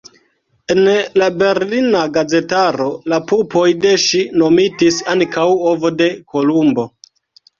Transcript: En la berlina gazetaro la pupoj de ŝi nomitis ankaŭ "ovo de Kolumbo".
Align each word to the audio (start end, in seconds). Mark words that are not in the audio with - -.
En 0.75 0.79
la 1.21 1.25
berlina 1.41 1.99
gazetaro 2.15 2.87
la 3.13 3.19
pupoj 3.31 3.67
de 3.83 3.91
ŝi 4.05 4.21
nomitis 4.43 4.97
ankaŭ 5.15 5.45
"ovo 5.73 5.93
de 6.01 6.09
Kolumbo". 6.35 6.87